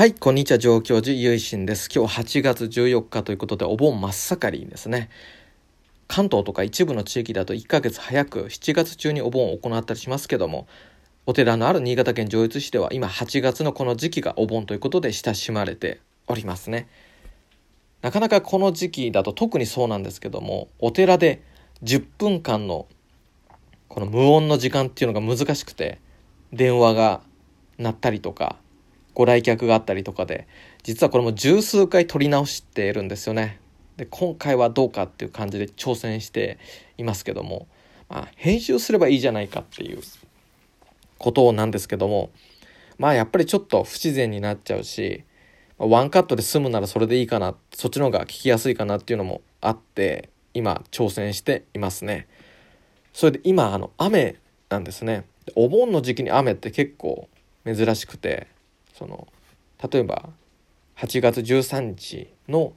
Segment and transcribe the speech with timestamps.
[0.00, 1.90] はい、こんにちは、上京寺ゆいしんです。
[1.94, 5.10] 今日8月14日ということで、お盆真っ盛りですね。
[6.08, 10.66] 関東とか一部の地域だと1ヶ月早く7月中にお盆を行ったりしますけども、
[11.26, 16.88] お寺のある新潟県上越市では今8月のこの時期がお盆ということで親しまれておりますね。
[18.00, 21.42] なかなかこの時期だと特にそうなんですけども、お寺で
[21.82, 22.86] 10分間の
[23.88, 26.00] この無音の時間っていうのが難しくて、
[26.54, 27.20] 電話が
[27.76, 28.56] 鳴ったりとか、
[29.14, 30.46] ご来客があったりとかで
[30.82, 33.60] 実はこれも十数回撮り直しているんですよね。
[33.96, 36.58] で今回はどうかっていう感じで挑戦して
[36.96, 37.66] いますけども、
[38.08, 40.00] まあ、編集すればいいじゃないかっていう
[41.18, 42.30] ことなんですけども
[42.98, 45.24] まあやっぱりちょっと不自然になっちゃうし
[45.76, 52.26] ワンカットで済むならそれでいいかなそっちの方が聞きやすいかなっていうのもあって今挑戦していますね。
[53.12, 54.36] それで今あの雨
[54.68, 55.24] なんですね。
[55.54, 57.28] お盆の時期に雨って結構
[57.64, 58.46] 珍しくて
[59.00, 59.26] その
[59.90, 60.28] 例えば
[60.98, 62.74] 8月13日の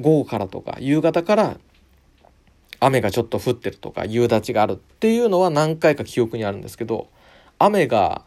[0.00, 1.58] 午後からとか夕方から
[2.80, 7.08] 雨がちょっと降ってるとか夕立があるっていうのは何回か記憶にあるんですけど
[7.60, 8.24] 雨が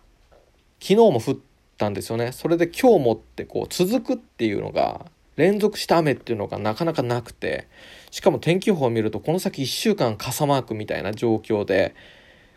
[0.79, 1.37] 昨日も降っ
[1.77, 7.67] たんですよねそれで今日もってこう続くっていうのが連続した雨っていうのがなかなかなくて
[8.09, 11.93] しかも天気予報を見るとこの先1週間傘マークみたいな状況で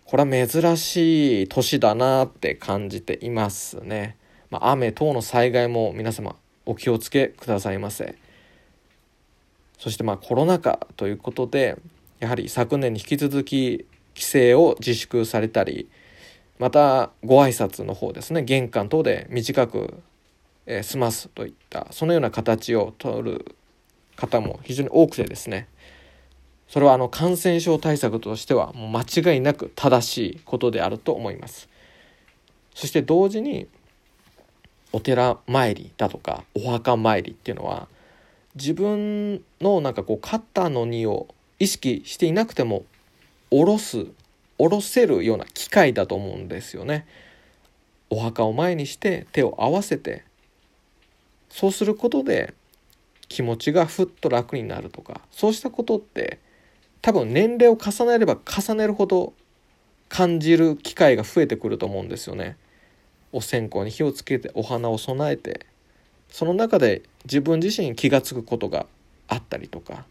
[0.04, 4.16] これは珍しい年だなって感じていますね。
[4.54, 8.14] ま、雨等の災害も皆様お気をつけくださいませ。
[9.78, 11.76] そしてまあコロナ禍ということで
[12.20, 15.90] やはり昨年に引き続き規制を自粛されたり
[16.60, 20.00] またご挨拶の方ですね玄関等で短く、
[20.66, 23.56] 済ますといったそのような形をとる
[24.14, 25.68] 方も非常に多くてですね
[26.68, 31.68] それはあの感染症対策としてはもう間違いなく正しいことであると思います。
[32.74, 33.68] そして同時に
[34.94, 37.88] お寺参りだとかお墓参りっていうのは
[38.54, 41.26] 自分のなんかこう肩の荷を
[41.58, 42.84] 意識していなくても
[43.50, 44.06] 下ろす
[44.56, 47.08] 下ろせるような機会だと思うんですよね。
[48.08, 50.22] お墓を前にして手を合わせて
[51.48, 52.54] そうすることで
[53.28, 56.38] 気持ちがふっと楽になるとかそうしたことって
[57.02, 59.32] 多分年齢を重ねれば重ねるほど
[60.08, 62.56] 感じる機会が増えてくると思うんですよね。
[63.34, 65.66] お線香に火をつけてお花を供えて
[66.28, 68.86] その中で自分自身気が付くことが
[69.28, 70.04] あったりとか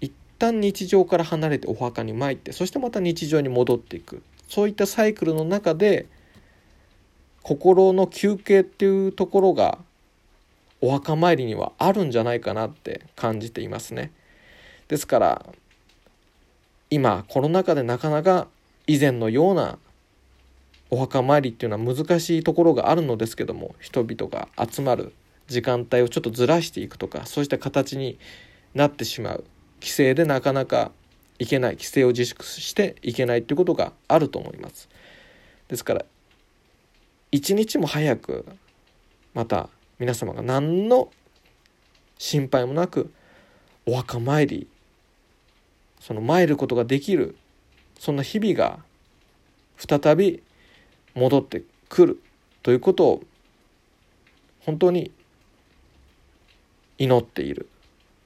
[0.00, 6.06] 一旦日常から離れてお墓に参ってそしてまた日常に戻っていくそういったサイクルの中で
[7.42, 9.78] 心の休憩っていうところが
[10.80, 14.12] お墓参りにはあるんじゃないかなって感じていますね。
[14.88, 15.46] ですから
[16.88, 18.48] 今コロナ禍でなかなか
[18.86, 19.78] 以前のような
[20.90, 25.12] お墓参りっていうのは難しいところがあるのですけども人々が集まる
[25.46, 28.18] 時間帯をちょっとずらしていくとかそうした形に
[28.74, 29.44] なってしまう。
[29.80, 30.92] 規制でなかなか
[31.38, 31.72] いけない。
[31.72, 34.88] 規制を自粛していけないっていうことがあると思います。
[35.68, 36.04] ですから
[37.32, 38.44] 一日も早く
[39.34, 39.68] また
[39.98, 41.10] 皆様が何の
[42.18, 43.12] 心配もなく
[43.86, 44.68] お墓参り
[46.00, 47.36] その参ることができる
[47.98, 48.80] そんな日々が
[49.76, 50.42] 再び
[51.14, 52.22] 戻ってくる
[52.62, 53.22] ということを
[54.60, 55.10] 本当に
[56.98, 57.68] 祈っている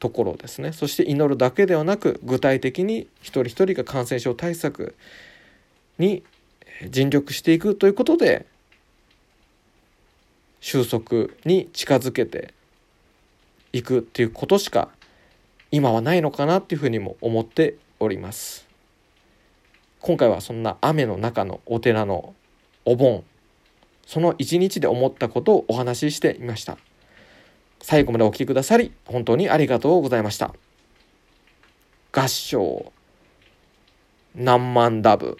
[0.00, 0.72] ところですね。
[0.72, 4.94] そして祈るだけではなく具体的に一人一人が感染症対策
[5.98, 6.22] に
[6.90, 8.46] 尽力していくということで
[10.60, 12.52] 収束に近づけて
[13.72, 14.88] いくっていうことしか
[15.70, 18.66] 今はないのかなっていうふうにも思っております。
[20.00, 22.34] 今回はそんな雨の中のお寺の
[22.84, 23.24] お盆。
[24.06, 26.78] その一日で思ったことをお話ししてみました。
[27.80, 30.54] 最後までお聴きくださり本当にありがとうございました。
[32.12, 32.92] 合唱。
[34.34, 35.38] 何万ダブ。